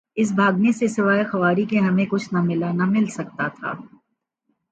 اس 0.15 0.31
بھاگنے 0.31 0.71
سے 0.71 0.87
سوائے 0.87 1.23
خواری 1.23 1.65
کے 1.65 1.79
ہمیں 1.79 2.05
کچھ 2.05 2.33
نہ 2.33 2.39
ملا... 2.41 2.71
نہ 2.71 2.85
مل 2.85 3.05
سکتاتھا۔ 3.05 3.71